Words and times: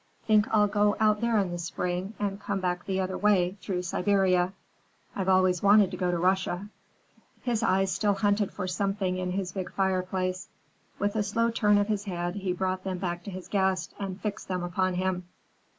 Think 0.25 0.47
I'll 0.51 0.65
go 0.65 0.97
out 0.99 1.21
there 1.21 1.37
in 1.37 1.51
the 1.51 1.59
spring, 1.59 2.15
and 2.17 2.41
come 2.41 2.59
back 2.59 2.85
the 2.85 2.99
other 2.99 3.19
way, 3.19 3.55
through 3.61 3.83
Siberia. 3.83 4.51
I've 5.15 5.29
always 5.29 5.61
wanted 5.61 5.91
to 5.91 5.97
go 5.97 6.09
to 6.09 6.17
Russia." 6.17 6.69
His 7.43 7.61
eyes 7.61 7.91
still 7.91 8.15
hunted 8.15 8.51
for 8.51 8.65
something 8.67 9.19
in 9.19 9.33
his 9.33 9.51
big 9.51 9.71
fireplace. 9.71 10.49
With 10.97 11.15
a 11.15 11.21
slow 11.21 11.51
turn 11.51 11.77
of 11.77 11.87
his 11.87 12.05
head 12.05 12.33
he 12.37 12.51
brought 12.51 12.83
them 12.83 12.97
back 12.97 13.21
to 13.25 13.29
his 13.29 13.47
guest 13.47 13.93
and 13.99 14.19
fixed 14.19 14.47
them 14.47 14.63
upon 14.63 14.95
him. 14.95 15.27